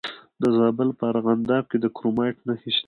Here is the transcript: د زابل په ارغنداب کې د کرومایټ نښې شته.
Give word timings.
د 0.41 0.43
زابل 0.57 0.89
په 0.97 1.03
ارغنداب 1.11 1.63
کې 1.71 1.77
د 1.83 1.85
کرومایټ 1.95 2.37
نښې 2.47 2.69
شته. 2.75 2.79